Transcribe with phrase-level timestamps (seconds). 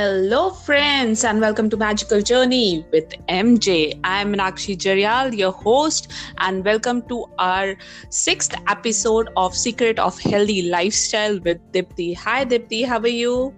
[0.00, 4.00] Hello, friends, and welcome to Magical Journey with MJ.
[4.02, 7.76] I'm Minakshi Jaryal, your host, and welcome to our
[8.08, 12.16] sixth episode of Secret of Healthy Lifestyle with Dipti.
[12.16, 13.54] Hi, Dipti, how are you?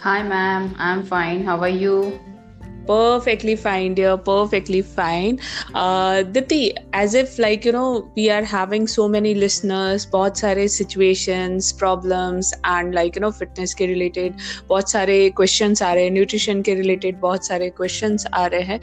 [0.00, 0.74] Hi, ma'am.
[0.76, 1.44] I'm fine.
[1.44, 2.18] How are you?
[2.88, 5.38] Perfectly fine dear perfectly fine
[5.74, 6.60] uh dipti
[6.94, 12.52] as if like you know we are having so many listeners बहुत सारे situations problems
[12.64, 14.32] and like you know fitness के related
[14.68, 18.80] बहुत सारे questions आ रहे हैं nutrition के related बहुत सारे questions आ रहे हैं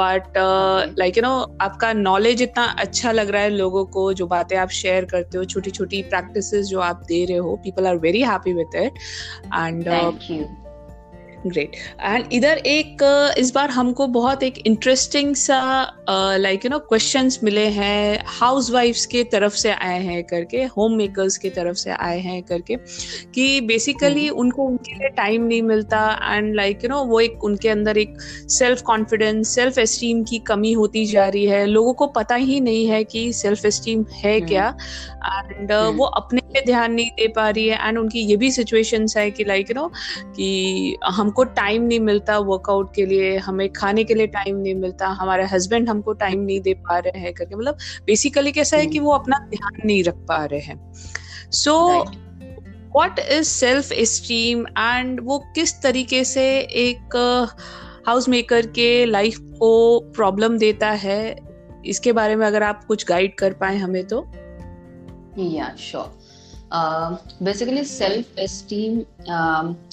[0.00, 4.26] but uh, like you know आपका knowledge इतना अच्छा लग रहा है लोगों को जो
[4.26, 7.62] बातें आप शेयर करते हो छोटी छोटी practices जो आप दे रहे हो
[8.28, 8.92] happy with it
[9.52, 10.67] and uh, thank you
[11.46, 13.02] great and इधर एक
[13.38, 15.60] इस बार हमको बहुत एक इंटरेस्टिंग सा
[16.38, 20.96] लाइक यू नो क्वेश्चंस मिले हैं हाउस वाइफ्स के तरफ़ से आए हैं करके होम
[20.96, 22.76] मेकर्स की तरफ़ से आए हैं करके
[23.34, 27.44] कि बेसिकली हम्म। उनको उनके लिए टाइम नहीं मिलता एंड लाइक यू नो वो एक
[27.44, 32.06] उनके अंदर एक सेल्फ कॉन्फिडेंस सेल्फ एस्टीम की कमी होती जा रही है लोगों को
[32.18, 34.68] पता ही नहीं है कि सेल्फ एस्टीम है हम्म। क्या
[35.18, 38.50] एंड uh, वो अपने पे ध्यान नहीं दे पा रही है एंड उनकी ये भी
[38.50, 39.90] सिचुएशन है कि लाइक यू नो
[40.36, 45.08] कि हमको टाइम नहीं मिलता वर्कआउट के लिए हमें खाने के लिए टाइम नहीं मिलता
[45.08, 48.98] हमारे हस्बैंड हमको टाइम नहीं दे पा रहे हैं करके मतलब बेसिकली कैसा है कि
[48.98, 50.92] वो अपना ध्यान नहीं रख पा रहे हैं।
[51.50, 52.04] So
[52.96, 57.16] what is self esteem and वो किस तरीके से एक
[58.06, 61.48] हाउस uh, मेकर के लाइफ को प्रॉब्लम देता है
[61.86, 64.26] इसके बारे में अगर आप कुछ गाइड कर पाए हमें तो।
[65.38, 66.18] या श्योर
[66.72, 68.98] बेसिकली सेल्फ एस्टीम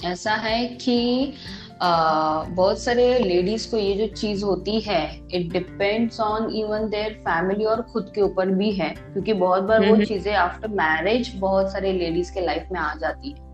[0.04, 1.32] ऐसा है कि
[1.74, 7.12] uh, बहुत सारे लेडीज़ को ये जो चीज़ होती है it depends on even their
[7.12, 11.72] family और खुद के ऊपर भी है क्योंकि बहुत बार वो चीज़ें आफ्टर मैरिज बहुत
[11.72, 13.46] सारे लेडीज़ के लाइफ में आ जाती है।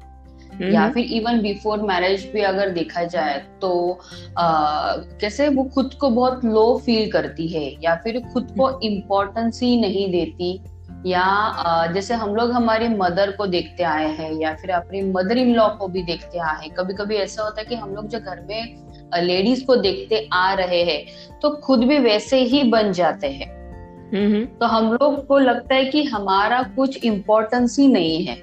[0.72, 4.00] या फिर इवन बिफोर मैरिज भी अगर देखा जाए तो
[4.38, 9.60] आ, कैसे वो खुद को बहुत लो फील करती है या फिर खुद को इम्पोर्टेंस
[9.62, 10.60] ही नहीं देती
[11.06, 15.54] या जैसे हम लोग हमारी मदर को देखते आए हैं या फिर अपनी मदर इन
[15.54, 18.18] लॉ को भी देखते आए हैं। कभी कभी ऐसा होता है कि हम लोग जो
[18.20, 23.30] घर में लेडीज़ को देखते आ रहे हैं तो खुद भी वैसे ही बन जाते
[23.30, 23.50] हैं।
[24.58, 28.34] तो हम लोग को लगता है कि हमारा कुछ इम्पोर्टेंस ही नहीं है।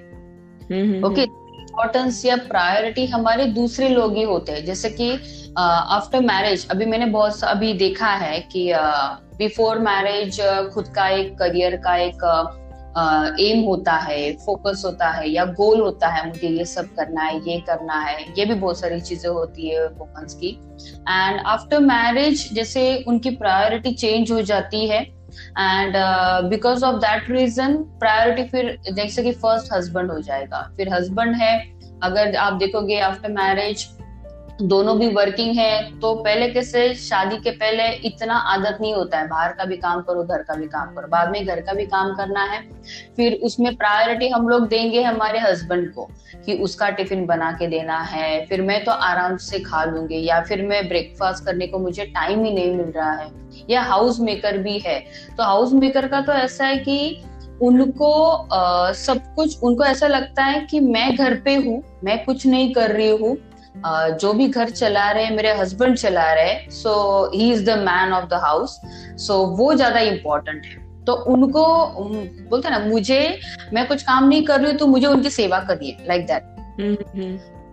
[1.04, 5.12] ओके इम्पोर्टेंस या प्रायोरिटी हमारे दूसरे लोग ही होते हैं। जैसे कि
[5.58, 8.70] आफ्टर मैरिज अभी मैंने बहुत अभी देखा है कि
[9.40, 10.40] बिफोर मैरिज
[10.74, 12.24] खुद का एक करियर का एक
[13.42, 17.38] एम होता है फोकस होता है या गोल होता है, मुझे ये सब करना है,
[17.48, 20.50] ये करना है, ये भी बहुत सारी चीज़ें होती है वुमेन्स की।
[21.10, 25.94] एंड आफ्टर मैरिज जैसे उनकी प्रायोरिटी चेंज हो जाती है and
[26.50, 31.58] because of that reason priority फिर जैसे कि फ़र्स्ट हस्बैंड हो जाएगा। फिर हस्बैंड है,
[32.04, 33.88] अगर आप देखोगे आफ्टर मैरिज
[34.62, 39.28] दोनों भी वर्किंग है तो पहले कैसे शादी के पहले इतना आदत नहीं होता है
[39.28, 41.86] बाहर का भी काम करो घर का भी काम करो बाद में घर का भी
[41.86, 42.62] काम करना है।
[43.16, 46.10] फिर उसमें प्रायोरिटी हम लोग देंगे हमारे हस्बैंड को
[46.46, 50.42] कि उसका टिफ़िन बना के देना है फिर मैं तो आराम से खा लूँगी या
[50.42, 53.32] फिर मैं ब्रेकफास्ट करने को मुझे टाइम ही नहीं मिल रहा है
[53.70, 55.00] या हाउस मेकर भी है।
[55.38, 57.24] तो हाउस मेकर का तो ऐसा है कि
[57.62, 62.46] उनको आ, सब कुछ उनको ऐसा लगता है कि मैं घर पे हूँ मैं कुछ
[62.46, 63.38] नहीं कर रही हूँ
[63.86, 66.92] जो भी घर चला रहे हैं मेरे हस्बैंड चला रहे हैं so
[67.34, 68.80] he is the man of the house
[69.28, 71.66] so वो ज़्यादा इम्पोर्टेंट है। तो उनको
[72.50, 73.20] बोलते ना मुझे
[73.74, 76.58] मैं कुछ काम नहीं कर रही हूँ तो मुझे उनकी सेवा करिए लाइक दैट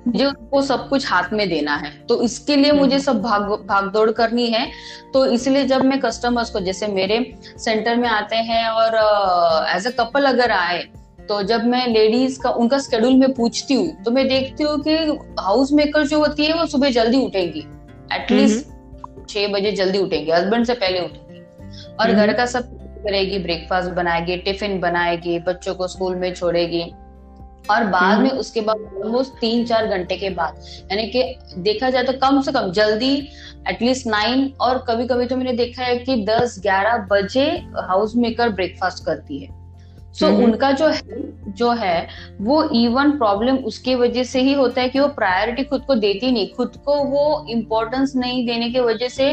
[0.07, 3.43] मुझे उनको सब कुछ हाथ में देना है तो इसके लिए हम्म। मुझे सब भाग
[3.67, 4.67] भाग दौड़ करनी है।
[5.13, 7.19] तो इसलिए जब मैं कस्टमर्स को जैसे मेरे
[7.59, 8.95] सेंटर में आते हैं और
[9.71, 10.79] एज अ कपल अगर आए
[11.29, 14.97] तो जब मैं लेडीज़ का उनका स्केड्यूल में पूछती हूँ तो मैं देखती हूँ कि
[15.41, 17.67] हाउस मेकर जो होती है वो सुबह जल्दी उठेंगी।
[18.15, 18.75] एटलीस्ट
[19.29, 21.41] छह बजे जल्दी उठेंगी हस्बैंड से पहले उठेंगी।
[22.01, 26.85] और घर का सब करेगी ब्रेकफास्ट बनाएगी टिफ़िन बनाएगी बच्चों को स्कूल में छोड़ेगी।
[27.71, 30.63] और बाद में उसके बाद ऑलमोस्ट तीन चार घंटे के बाद
[30.93, 31.23] यानी कि
[31.61, 33.15] देखा जाए तो कम से कम जल्दी
[33.69, 37.47] एटलीस्ट नाइन और कभी कभी तो मैंने देखा है कि दस ग्यारह बजे
[37.89, 39.49] हाउस मेकर ब्रेकफास्ट करती है।
[40.19, 42.09] सो so, उनका जो है जो है
[42.41, 46.31] वो इवन प्रॉब्लम उसके वजह से ही होता है कि वो प्रायोरिटी खुद को देती
[46.33, 49.31] नहीं। खुद को वो इम्पोर्टेंस नहीं देने की वजह से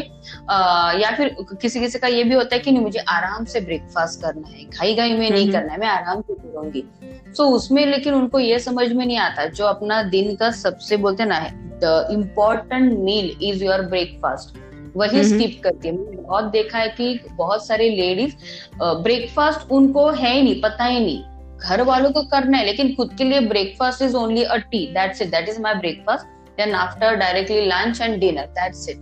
[0.50, 3.60] आ, या फिर किसी किसी का ये भी होता है कि नहीं मुझे आराम से
[3.60, 6.84] ब्रेकफास्ट करना है। खाई खाई में नहीं करना है मैं आराम से करूँगी।
[7.36, 10.96] सो so, उसमें लेकिन उनको ये समझ में नहीं आता जो अपना दिन का सबसे
[10.96, 11.52] बोलते ना है
[11.84, 14.63] the important meal is your breakfast
[14.96, 18.34] वही स्किप करती है। मैंने बहुत देखा है कि बहुत सारे लेडीज़
[19.02, 21.22] ब्रेकफास्ट उनको है ही नहीं पता ही नहीं।
[21.60, 25.22] घर वालों को करना है लेकिन खुद के लिए breakfast is only a tea that's
[25.22, 26.26] it that is my breakfast
[26.58, 29.00] then after directly lunch and dinner that's it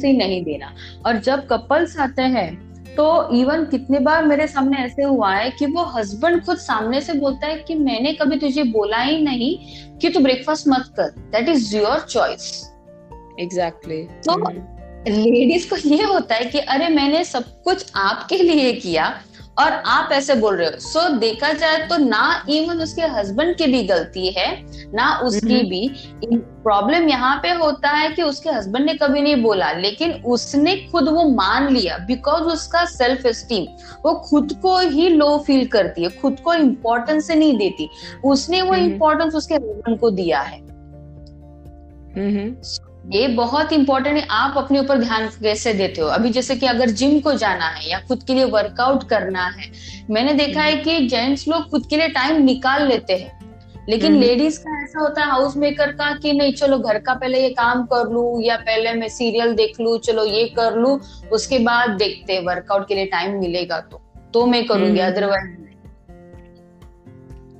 [0.00, 0.72] से नहीं देना।
[1.06, 2.50] और जब कपल्स आते हैं
[2.94, 3.06] तो
[3.36, 7.46] इवन कितने बार मेरे सामने ऐसे हुआ है कि वो हस्बैंड खुद सामने से बोलता
[7.46, 9.56] है कि मैंने कभी तुझे बोला ही नहीं
[9.98, 12.50] कि तू ब्रेकफास्ट मत कर that is your choice
[13.40, 14.38] exactly तो
[15.08, 19.14] लेडीज़ को ये होता है कि अरे मैंने सब कुछ आपके लिए किया
[19.58, 23.56] और आप ऐसे बोल रहे हो। सो so, देखा जाए तो ना इवन उसके हस्बैंड
[23.56, 24.46] की भी गलती है
[24.94, 25.88] ना उसकी हम्म। भी।
[26.62, 31.08] प्रॉब्लम यहाँ पे होता है कि उसके हस्बैंड ने कभी नहीं बोला लेकिन उसने खुद
[31.08, 33.66] वो मान लिया बिकॉज़ उसका सेल्फ एस्टीम
[34.04, 37.88] वो खुद को ही लो फील करती है खुद को इम्पोर्टेंस से नहीं देती।
[38.24, 40.58] उसने वो इम्पोर्टेंस हम्म। उसके हस्बैंड को दिया है।
[42.08, 42.54] हम्म,
[43.08, 46.08] ये बहुत इंपॉर्टेंट है आप अपने ऊपर ध्यान कैसे देते हो?
[46.08, 49.72] अभी जैसे कि अगर जिम को जाना है या खुद के लिए वर्कआउट करना है
[50.10, 53.38] मैंने देखा है कि जेंट्स लोग खुद के लिए टाइम निकाल लेते हैं।
[53.88, 57.14] लेकिन लेडीज़ हम्म। का ऐसा होता है हाउस मेकर का कि नहीं चलो घर का
[57.14, 61.00] पहले ये काम कर लू या पहले मैं सीरियल देख लू चलो ये कर लू
[61.32, 64.02] उसके बाद देखते वर्कआउट के लिए टाइम मिलेगा तो।
[64.34, 65.58] तो मैं करूँगी अदरवाइज़ हम्म।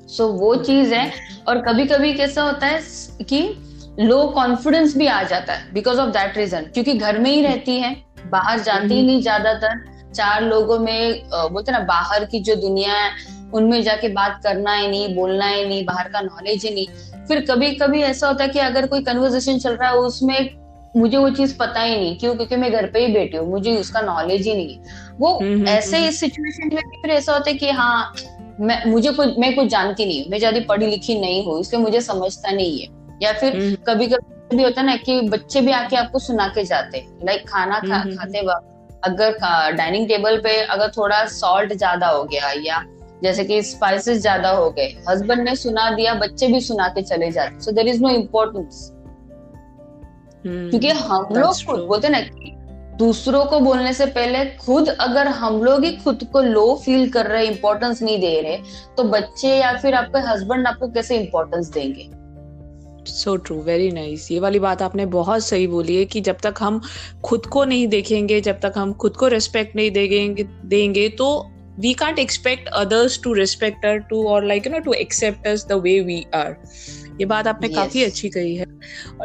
[0.06, 1.12] सो so, वो चीज़ है।
[1.48, 2.80] और कभी कभी कैसा होता है
[3.28, 3.64] कि
[3.98, 7.76] लो कॉन्फिडेंस भी आ जाता है बिकॉज़ ऑफ़ दैट रीजन क्योंकि घर में ही रहती
[7.76, 7.94] है
[8.32, 9.80] बाहर जाती ही नहीं ज़्यादातर।
[10.14, 13.10] चार लोगों में बोलते ना बाहर की जो दुनिया है
[13.54, 16.86] उनमें जाके बात करना ही नहीं बोलना ही नहीं बाहर का नॉलेज ही नहीं।
[17.28, 20.48] फिर कभी कभी ऐसा होता है कि अगर कोई कन्वर्जेशन चल रहा है उसमें
[20.96, 22.34] मुझे वो चीज़ पता ही नहीं क्यों?
[22.34, 25.52] क्योंकि मैं घर पे ही बैठी हूँ मुझे उसका नॉलेज ही नहीं है। वो हम्म,
[25.52, 28.14] हम्म, ऐसे हम्म। इस सिचुएशन में फिर ऐसा होता है कि हाँ
[28.60, 31.82] मैं मुझे कुछ मैं कुछ जानती नहीं हूँ मैं ज़्यादा पढ़ी लिखी नहीं हूँ इसलिए
[31.82, 35.60] मुझे समझता नहीं है। या फिर हम्म। कभी कभी भी होता है ना कि बच्चे
[35.60, 39.36] भी आके आपको सुना के जाते लाइक खाना खा, हम्म, हम्म, खाते वक्त अगर
[39.76, 42.84] डाइनिंग टेबल पे अगर थोड़ा सॉल्ट ज़्यादा हो गया या
[43.22, 47.30] जैसे कि स्पाइसेस ज़्यादा हो गए हस्बैंड ने सुना दिया बच्चे भी सुना के चले
[47.30, 48.90] जाते। So there is no importance
[50.44, 52.20] क्योंकि हम लोग खुद बोलते ना
[52.98, 57.26] दूसरों को बोलने से पहले खुद अगर हम लोग ही खुद को लो फील कर
[57.26, 58.56] रहे इंपॉर्टेंस नहीं दे रहे
[58.96, 62.08] तो बच्चे या फिर आपके हस्बैंड आपको कैसे इंपॉर्टेंस देंगे?
[63.08, 66.55] सो ट्रू वेरी नाइस ये वाली बात आपने बहुत सही बोली है कि जब तक
[66.58, 66.81] हम
[67.25, 71.28] खुद को नहीं देखेंगे जब तक हम खुद को रिस्पेक्ट नहीं देंगे देंगे तो
[71.81, 75.66] we can't expect others to respect uh to और like you know to accept us
[75.66, 76.56] the way we are
[77.20, 77.76] ये बात आपने yes.
[77.76, 78.66] काफ़ी अच्छी कही है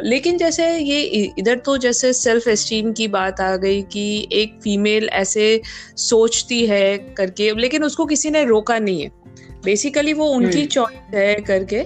[0.02, 1.00] लेकिन जैसे ये
[1.38, 5.60] इधर तो जैसे सेल्फ एस्टीम की बात आ गई कि एक फीमेल ऐसे
[5.96, 9.10] सोचती है करके लेकिन उसको किसी ने रोका नहीं है
[9.64, 11.14] बेसिकली वो उनकी चॉइस hmm.
[11.14, 11.80] है करके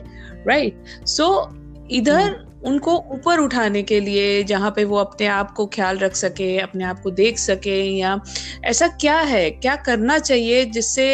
[0.46, 1.08] राइट right?
[1.08, 1.57] सो so,
[1.90, 6.14] इधर हम्म। उनको ऊपर उठाने के लिए जहाँ पे वो अपने आप को ख्याल रख
[6.14, 8.20] सके अपने आप को देख सके या
[8.64, 11.08] ऐसा क्या है क्या करना चाहिए जिससे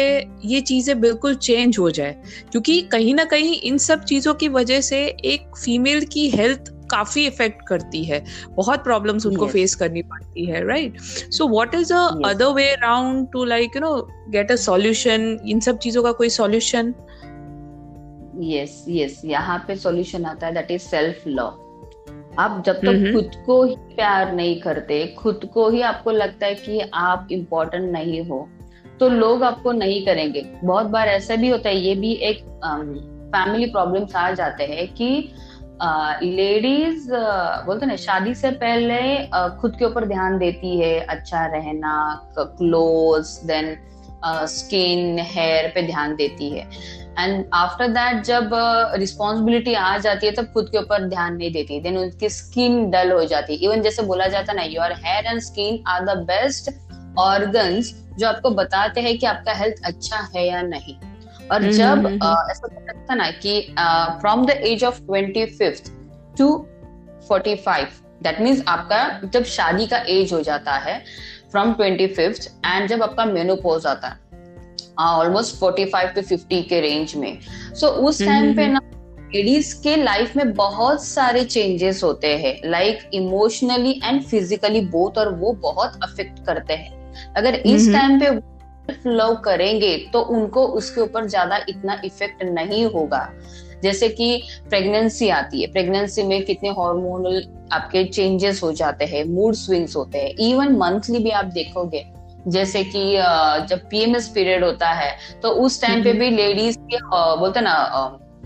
[0.45, 2.15] ये चीज़ें बिल्कुल चेंज हो जाए?
[2.51, 7.25] क्योंकि कहीं ना कहीं इन सब चीज़ों की वजह से एक फीमेल की हेल्थ काफ़ी
[7.27, 9.79] इफ़ेक्ट करती है। बहुत प्रॉब्लम्स उनको फेस yes.
[9.79, 13.95] करनी पड़ती है right so what is a other way around to like you know
[14.29, 16.93] get a solution इन सब चीज़ों का कोई सॉल्यूशन
[18.39, 21.61] यस यस यहाँ पे सॉल्यूशन आता है दैट इज़ सेल्फ लव
[22.39, 26.45] आप जब तक तो खुद को ही प्यार नहीं करते खुद को ही आपको लगता
[26.45, 28.49] है कि आप इम्पोर्टेंट नहीं हो
[28.99, 32.43] तो लोग आपको नहीं करेंगे। बहुत बार ऐसा भी होता है ये भी एक
[33.35, 35.33] फैमिली um, प्रॉब्लम्स आ जाते हैं कि
[36.23, 40.99] लेडीज़ uh, uh, बोलते ना शादी से पहले uh, खुद के ऊपर ध्यान देती है
[40.99, 43.77] अच्छा रहना क्लोज देन
[44.25, 46.69] स्किन हेयर पे ध्यान देती है।
[47.19, 48.49] एंड आफ्टर दैट जब
[48.95, 52.89] रिस्पॉन्सिबिलिटी uh, आ जाती है तब खुद के ऊपर ध्यान नहीं देती। देन उनकी स्किन
[52.91, 56.05] डल हो जाती है। इवन जैसे बोला जाता है ना your hair and skin are
[56.05, 56.71] the best
[57.19, 60.95] organs जो आपको बताते हैं कि आपका हेल्थ अच्छा है या नहीं।
[61.51, 61.77] और mm-hmm.
[61.77, 63.61] जब uh, ऐसा लगता ना कि
[64.21, 65.91] from the age of twenty fifth
[66.37, 66.47] to
[67.27, 67.87] forty five
[68.23, 71.03] that means आपका जब शादी का एज हो जाता है
[71.51, 74.24] फ्रॉम ट्वेंटी फिफ्थ एंड जब आपका मेनोपोज आता है
[74.99, 78.73] almost forty five to fifty के रेंज में। सो so, उस टाइम हम्म, पे हम्म,
[78.73, 78.79] ना
[79.35, 85.33] लेडीज़ के लाइफ में बहुत सारे चेंजेस होते हैं। Like emotionally and physically both और
[85.35, 88.29] वो बहुत अफेक्ट करते हैं। अगर इस टाइम पे
[89.07, 93.29] लव करेंगे तो उनको उसके ऊपर ज़्यादा इतना इफ़ेक्ट नहीं होगा।
[93.83, 99.53] जैसे कि प्रेगनेंसी आती है। प्रेगनेंसी में कितने हार्मोनल आपके चेंजेस हो जाते हैं मूड
[99.53, 102.05] स्विंग्स होते हैं। इवन मंथली भी आप देखोगे
[102.47, 103.03] जैसे कि
[103.69, 106.97] जब पीएमएस पीरियड होता है तो उस टाइम पे भी लेडीज़ के
[107.39, 107.75] बोलते ना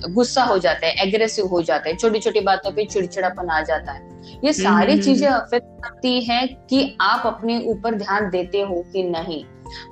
[0.09, 3.91] गुस्सा हो जाता है एग्रेसिव हो जाता है छोटी छोटी बातों पे चिड़चिड़ापन आ जाता
[3.91, 4.07] है।
[4.43, 9.43] ये सारी चीज़ें अफेक्ट। करती हैं कि आप अपने ऊपर ध्यान देते हो कि नहीं।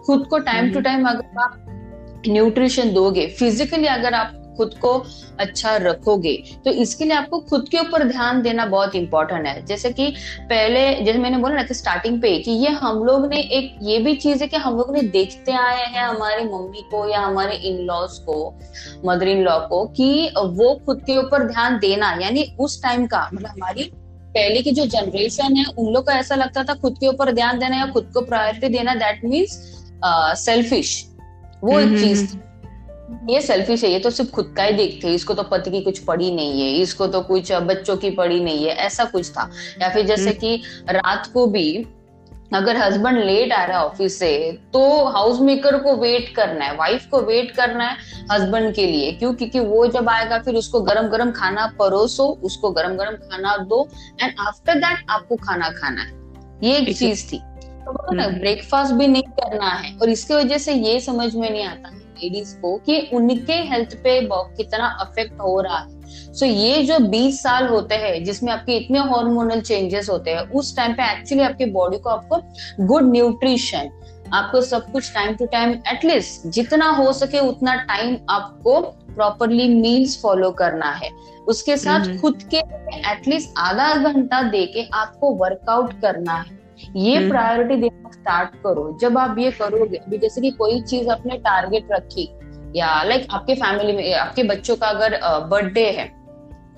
[0.06, 4.92] खुद को टाइम टू टाइम अगर आप न्यूट्रिशन दोगे फिजिकली अगर आप खुद को
[5.40, 6.34] अच्छा रखोगे।
[6.66, 10.08] तो इसके लिए आपको खुद के ऊपर ध्यान देना बहुत इंपॉर्टेंट है। जैसे कि
[10.42, 13.98] पहले जैसे मैंने बोला ना कि स्टार्टिंग पे कि ये हम लोग ने एक ये
[14.00, 17.56] भी चीज़ है कि हम लोग ने देखते आए हैं हमारी मम्मी को या हमारे
[17.70, 18.38] इन लॉज को
[19.06, 23.30] मदर इन लॉ को कि वो खुद के ऊपर ध्यान देना। यानी उस टाइम का
[23.34, 23.92] मतलब हमारी
[24.30, 27.60] पहले की जो जनरेशन है उन लोग को ऐसा लगता था खुद के ऊपर ध्यान
[27.60, 29.52] देना या खुद को प्रायोरिटी देना दैट मीन्स
[30.40, 30.92] सेल्फिश
[31.64, 32.40] वो एक चीज़ थी।
[33.30, 36.00] ये सेल्फिश है ये तो सिर्फ़ खुद का ही देखते इसको तो पति की कुछ
[36.00, 39.50] पड़ी नहीं है इसको तो कुछ बच्चों की पड़ी नहीं है ऐसा कुछ था।
[39.82, 40.56] या फिर जैसे कि
[40.90, 41.86] रात को भी
[42.54, 46.76] अगर हस्बैंड लेट आ रहा है ऑफ़िस से तो हाउस मेकर को वेट करना है
[46.76, 47.98] वाइफ को वेट करना है
[48.32, 49.34] हस्बैंड के लिए। क्यों?
[49.34, 53.88] क्योंकि वो जब आएगा फिर उसको गरम गरम खाना परोसो उसको गरम गरम खाना दो
[54.22, 56.12] एंड आफ्टर दैट आपको खाना खाना है।
[56.64, 60.74] ये एक चीज़ थी। तो ब्रेकफास्ट हम्म। भी नहीं करना है और इसकी वजह से
[60.74, 61.90] ये समझ में नहीं आता
[62.24, 67.00] लेडीज़ को कि उनके हेल्थ पे कितना अफेक्ट हो रहा है। सो so, ये जो
[67.00, 71.44] 20 साल होते हैं जिसमें आपके इतने हार्मोनल चेंजेस होते हैं उस टाइम पे एक्चुअली
[71.44, 72.38] आपके बॉडी को आपको
[72.86, 73.90] गुड न्यूट्रिशन
[74.34, 78.82] आपको सब कुछ टाइम टू टाइम एटलीस्ट जितना हो सके उतना टाइम आपको
[79.16, 81.10] प्रॉपरली मील्स फॉलो करना है।
[81.48, 82.58] उसके साथ हम्म। खुद के
[83.12, 86.57] एटलीस्ट आधा घंटा दे के आपको वर्कआउट करना है।
[86.98, 91.10] ये प्रायोरिटी हम्म। देना स्टार्ट करो जब आप ये करोगे अभी जैसे कि कोई चीज़
[91.10, 92.30] अपने टारगेट रखी
[92.76, 96.06] या लाइक आपके फैमिली में आपके बच्चों का अगर बर्थडे है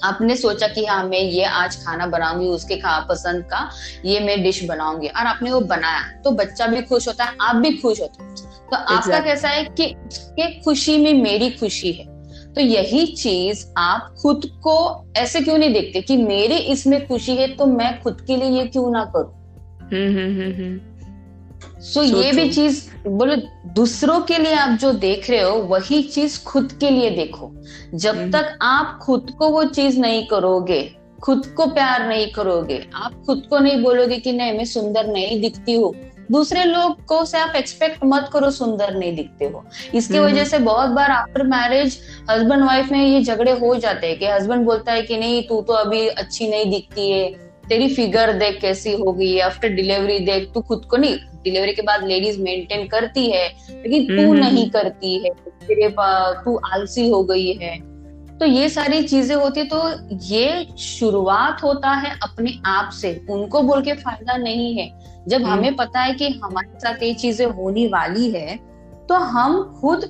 [0.04, 3.70] आपने सोचा कि हाँ मैं ये आज खाना बनाऊँगी उसके खा पसंद का
[4.06, 7.56] ये मैं डिश बनाऊँगी और आपने वो बनाया तो बच्चा भी खुश होता है आप
[7.56, 8.96] भी खुश होते हैं तो exactly.
[8.96, 12.06] आपका कैसा है कि उसके खुशी में मेरी खुशी है
[12.54, 14.78] तो यही चीज़ आप खुद को
[15.18, 18.66] ऐसे क्यों नहीं देखते कि मेरी इसमें खुशी है तो मैं खुद के लिए ये
[18.68, 19.39] क्यों ना करूँ
[21.82, 23.36] सो so, ये भी चीज़ बोलो
[23.74, 27.52] दूसरों के लिए आप जो देख रहे हो वही चीज़ खुद के लिए देखो।
[27.96, 32.88] जब हम्म। तक आप खुद को वो चीज़ नहीं करोगे खुद को प्यार नहीं करोगे
[32.96, 35.94] आप खुद को नहीं बोलोगे कि नहीं मैं सुंदर नहीं दिखती हूँ।
[36.32, 40.40] दूसरे लोग को से आप एक्सपेक्ट मत करो सुंदर नहीं दिखते हो इसकी हम्म, वजह
[40.40, 44.26] हम्म। से बहुत बार आफ्टर मैरिज हस्बैंड वाइफ में ये झगड़े हो जाते हैं कि
[44.26, 48.60] हस्बैंड बोलता है कि नहीं तू तो अभी अच्छी नहीं दिखती है। तेरी फिगर देख
[48.62, 52.88] कैसी हो गई आफ्टर डिलीवरी देख तू खुद को नहीं डिलीवरी के बाद लेडीज़ मेंटेन
[52.88, 55.30] करती है लेकिन तू हम्म, नहीं हम्म। करती है
[55.68, 55.90] तेरे
[56.46, 57.78] तू आलसी हो गई है।
[58.40, 59.82] तो ये सारी चीज़ें होती है तो
[60.26, 64.88] ये शुरुआत होता है अपने आप से। उनको बोल के फ़ायदा नहीं है।
[65.28, 68.56] जब हम्म। हमें पता है कि हमारे साथ ये चीज़ें होने वाली है
[69.10, 70.10] तो हम खुद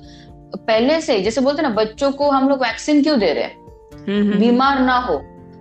[0.56, 4.38] पहले से जैसे बोलते ना बच्चों को हम लोग वैक्सीन क्यों दे रहे हैं?
[4.38, 5.20] बीमार ना हो।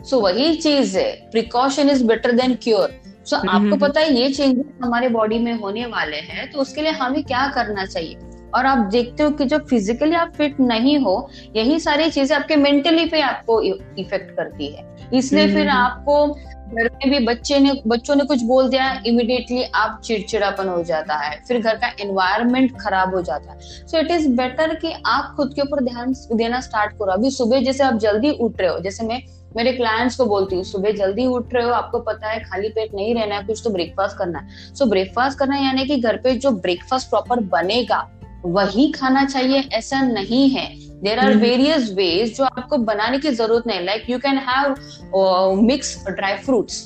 [0.09, 4.29] सो so, वही चीज़ है। Precaution is better than cure so आपको पता है ये
[4.29, 8.17] चेंजेस हमारे बॉडी में होने वाले हैं तो उसके लिए हमें क्या करना चाहिए?
[8.55, 12.55] और आप देखते हो कि जब फिजिकली आप फिट नहीं हो यही सारी चीज़ें आपके
[12.55, 16.27] मेंटली पे आपको इफ़ेक्ट करती है। इसलिए फिर हम्म, हम्म। आपको
[16.69, 21.15] घर में भी बच्चे ने बच्चों ने कुछ बोल दिया इमिडिएटली आप चिड़चिड़ापन हो जाता
[21.17, 25.33] है। फिर घर का एनवायरमेंट खराब हो जाता है। सो इट इज़ बेटर कि आप
[25.37, 28.79] खुद के ऊपर ध्यान देना स्टार्ट करो। अभी सुबह जैसे आप जल्दी उठ रहे हो
[28.79, 29.21] जैसे मैं
[29.57, 32.93] मेरे क्लाइंट्स को बोलती हूँ सुबह जल्दी उठ रहे हो आपको पता है खाली पेट
[32.95, 34.47] नहीं रहना है कुछ तो ब्रेकफास्ट करना है.
[34.73, 38.07] सो so, ब्रेकफास्ट करना यानी कि घर पे जो ब्रेकफास्ट प्रॉपर बनेगा
[38.45, 40.67] वही खाना चाहिए ऐसा नहीं है।
[41.03, 45.97] देर आर वेरियस वेज जो आपको बनाने की ज़रूरत नहीं like you can have mix
[46.07, 46.81] dry fruits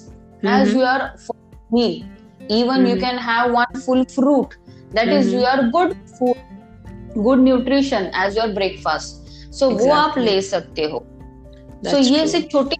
[0.45, 1.01] as you are
[1.73, 2.01] meal
[2.51, 4.53] even you can have one full fruit
[4.95, 10.83] that is your good food good nutrition as your breakfast so वो आप ले सकते
[10.83, 11.05] हो।
[11.83, 12.77] सो so, ये सिर्फ़ छोटी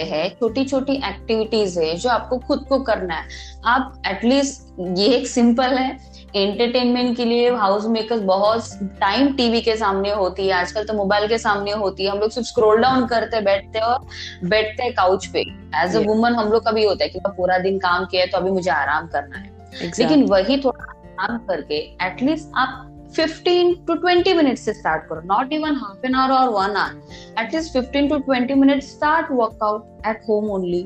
[0.00, 3.28] है छोटी छोटी एक्टिविटीज़ है जो आपको खुद को करना है।
[3.66, 5.90] आप एटलीस्ट ये एक सिंपल है
[6.36, 8.68] एंटरटेनमेंट के लिए हाउस मेकर्स बहुत
[9.00, 12.30] टाइम टीवी के सामने होती है आजकल तो मोबाइल के सामने होती है। हम लोग
[12.30, 14.06] सिर्फ़ स्क्रोल डाउन करते बैठते और
[14.44, 15.40] बैठते हैं काउच पे।
[15.76, 18.22] एज अ वुमन हम लोग का भी होता है कि मैं पूरा दिन काम किया
[18.22, 19.98] है तो अभी मुझे आराम करना है। Exactly.
[20.00, 22.86] लेकिन वही थोड़ा काम करके एटलीस्ट आप
[23.16, 27.42] 15 टू 20 मिनट्स से स्टार्ट करो। Not even half an hour और one hour
[27.42, 30.82] at least 15 to 20 minute start workout at home only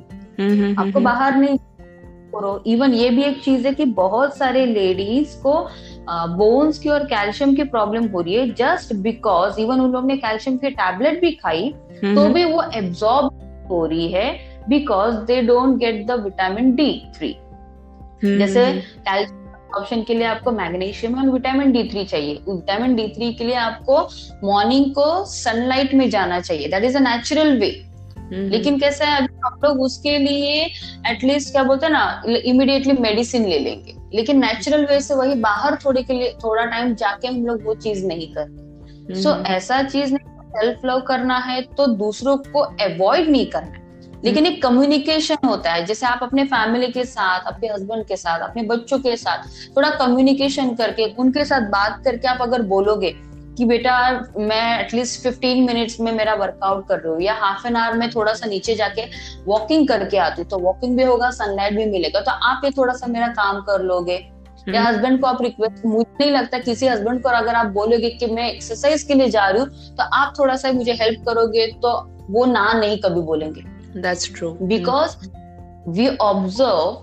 [0.78, 1.58] आपको बाहर नहीं
[2.34, 5.54] करो। इवन ये भी एक चीज़ है कि बहुत सारे लेडीज़ को
[6.36, 10.16] बोन्स की और कैल्शियम की प्रॉब्लम हो रही है। जस्ट बिकॉज़ इवन उन लोग ने
[10.16, 11.72] कैल्शियम की टैबलेट भी खाई
[12.04, 14.26] तो भी वो एब्जॉर्ब हो रही है
[14.68, 17.36] because they don't get the vitamin D three
[18.24, 19.43] जैसे कैल्शियम
[19.74, 23.54] ऑप्शन के लिए आपको मैग्नीशियम और विटामिन डी थ्री चाहिए। विटामिन डी थ्री के लिए
[23.54, 23.98] आपको
[24.44, 27.84] मॉर्निंग को सनलाइट में जाना चाहिए। That is a natural way
[28.32, 30.62] लेकिन कैसा है अभी हम लोग उसके लिए
[31.06, 35.76] एटलीस्ट क्या बोलते हैं ना इमिडिएटली मेडिसिन ले लेंगे। लेकिन नेचुरल वे से वही बाहर
[35.84, 39.46] थोड़े के लिए थोड़ा टाइम जाके हम लोग वो चीज़ नहीं करते। सो so, हम्म।
[39.46, 43.83] ऐसा चीज़ नहीं सेल्फ लव करना है तो दूसरों को अवॉइड नहीं करना है।
[44.24, 48.40] लेकिन एक कम्युनिकेशन होता है। जैसे आप अपने फैमिली के साथ अपने हस्बैंड के साथ
[48.40, 53.14] अपने बच्चों के साथ थोड़ा कम्युनिकेशन करके उनके साथ बात करके आप अगर बोलोगे
[53.58, 53.96] कि बेटा
[54.38, 58.08] मैं एटलीस्ट फिफ्टीन मिनट्स में मेरा वर्कआउट कर रही हूँ या हाफ़ एन आवर में
[58.10, 59.02] थोड़ा सा नीचे जाके
[59.46, 62.94] वॉकिंग करके आती हूँ तो वॉकिंग भी होगा सनलाइट भी मिलेगा। तो आप ये थोड़ा
[62.94, 64.16] सा मेरा काम कर लोगे
[64.68, 68.10] या हस्बैंड हम्म। को आप रिक्वेस्ट मुझे नहीं लगता किसी हस्बैंड को अगर आप बोलोगे
[68.10, 71.66] कि मैं एक्सरसाइज के लिए जा रही हूँ तो आप थोड़ा सा मुझे हेल्प करोगे
[71.82, 71.94] तो
[72.30, 75.16] वो ना नहीं कभी बोलेंगे। That's true because
[75.88, 77.02] we observe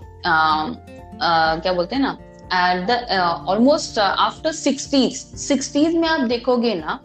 [1.60, 2.16] क्या बोलते हैं ना
[2.54, 3.18] at the
[3.48, 6.98] almost after sixties sixties में आप देखोगे ना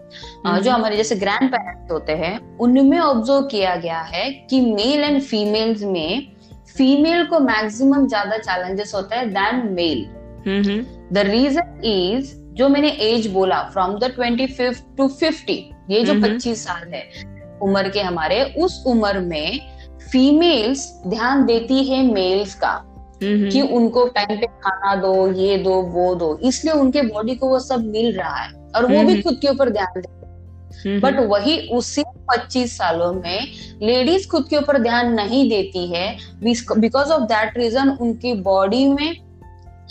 [0.48, 5.03] uh, जो हमारे जैसे ग्रैंड पेरेंट्स होते हैं उनमें ऑब्ज़र्व किया गया है कि मेल
[5.03, 6.27] एंड फीमेल्स में
[6.77, 10.06] फीमेल को मैक्सिमम ज़्यादा चैलेंजेस होता है then male
[11.13, 15.58] the reason is जो मैंने एज बोला from the twenty fifth to fifty
[15.89, 17.03] ये जो पच्चीस साल है
[17.62, 19.76] उम्र के हमारे उस उम्र में
[20.11, 22.83] फीमेल्स ध्यान देती है मेल्स का
[23.23, 27.59] कि उनको टाइम पे खाना दो ये दो वो दो। इसलिए उनके बॉडी को वो
[27.59, 30.17] सब मिल रहा है और वो भी खुद के ऊपर ध्यान देते
[30.99, 33.47] बट वही उसी 25 सालों में
[33.81, 39.26] लेडीज़ खुद के ऊपर ध्यान नहीं देती है बिकॉज़ ऑफ़ दैट रीजन उनकी बॉडी में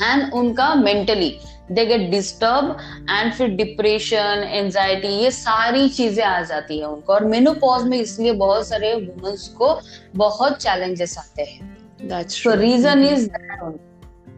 [0.02, 1.38] एंड उनका mentally
[1.72, 2.76] they get disturb
[3.10, 8.32] and फिर डिप्रेशन एंजाइटी ये सारी चीज़ें आ जाती है उनको। और मेनोपॉज में इसलिए
[8.34, 9.78] बहुत सारे वुमेन्स को
[10.16, 13.28] बहुत चैलेंजेस आते हैं। सो रीजन इज़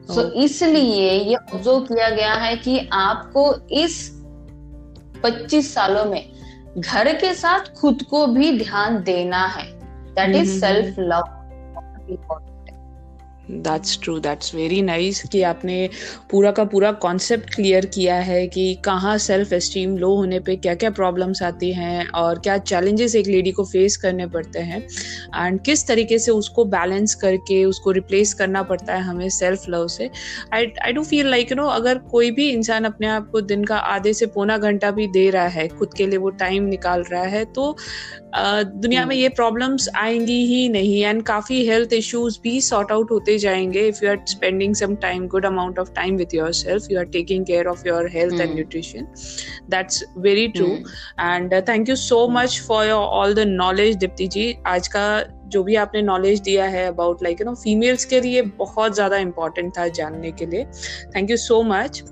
[0.08, 3.96] सो इसलिए ये ऑब्ज़र्व किया गया है कि आपको इस
[5.24, 6.22] 25 सालों में
[6.78, 9.66] घर के साथ खुद को भी ध्यान देना है।
[10.14, 11.24] That is self love
[13.50, 15.88] that's true that's very nice कि आपने
[16.30, 20.74] पूरा का पूरा कॉन्सेप्ट क्लियर किया है कि कहाँ सेल्फ एस्टीम लो होने पे क्या
[20.74, 24.80] क्या प्रॉब्लम्स आती हैं और क्या चैलेंजेस एक लेडी को फेस करने पड़ते हैं
[25.36, 29.86] एंड किस तरीके से उसको बैलेंस करके उसको रिप्लेस करना पड़ता है हमें सेल्फ लव
[29.88, 30.10] से।
[30.54, 33.64] I I do feel like you know अगर कोई भी इंसान अपने आप को दिन
[33.64, 37.02] का आधे से पौना घंटा भी दे रहा है, खुद के लिए वो टाइम निकाल
[37.02, 37.76] रहा है तो
[38.36, 43.37] दुनिया में ये प्रॉब्लम्स आएँगी ही नहीं एंड काफ़ी हेल्थ इश्यूज़ भी सॉर्ट आउट होते
[43.38, 47.04] जाएँगे if you are spending some time good amount of time with yourself you are
[47.16, 49.06] taking care of your health and nutrition
[49.70, 50.66] that's very true
[51.20, 55.06] and thank you so much for your all the knowledge Dipti ji आज का
[55.48, 59.16] जो भी आपने knowledge दिया है about like you know females के लिए बहुत ज़्यादा
[59.16, 60.64] इम्पोर्टेंट था जानने के लिए.
[61.16, 62.02] Thank you so much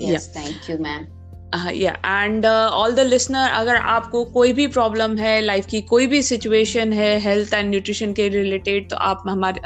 [0.00, 1.06] thank you ma'am
[1.54, 6.22] या एंड ऑल द लिसनर अगर आपको कोई भी प्रॉब्लम है लाइफ की कोई भी
[6.22, 9.60] सिचुएशन है हेल्थ एंड न्यूट्रिशन के रिलेटेड तो आप हमारे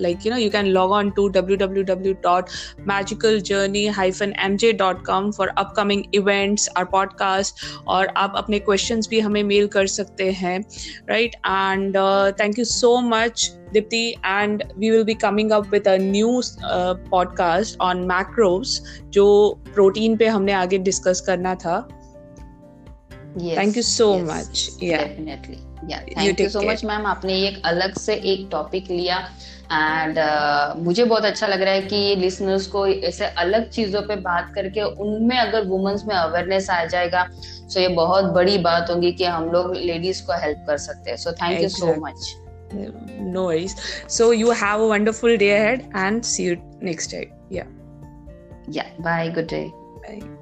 [0.00, 2.50] like you know you can log on to W W W dot
[2.88, 8.58] magical journey hyphen M J dot com for upcoming events और पॉडकास्ट और आप अपने
[8.60, 10.58] क्वेश्चन भी हमें मेल कर सकते हैं
[11.08, 11.96] right and
[12.40, 16.94] thank you so much Dipti, and we will be coming up with a new uh,
[17.12, 19.26] podcast on macros जो
[19.74, 21.88] प्रोटीन पे हमने आगे डिस्कस करना था।
[23.40, 25.56] Thank you so much definitely
[26.16, 29.18] thank you so much ma'am आपने एक अलग से एक टॉपिक लिया
[29.72, 34.16] एंड uh, मुझे बहुत अच्छा लग रहा है कि लिसनर्स को ऐसे अलग चीज़ों पे
[34.16, 39.12] बात करके उनमें अगर वुमेन्स में अवेयरनेस आ जाएगा सो ये बहुत बड़ी बात होगी
[39.12, 42.34] कि हम लोग लेडीज़ को हेल्प कर सकते हैं। So thank you so much
[42.72, 43.74] no worries
[44.06, 47.32] so you have a wonderful day ahead and see you next time.
[47.48, 47.66] Yeah.
[48.68, 49.30] Yeah bye.
[49.30, 49.72] Good day.
[50.06, 50.35] Bye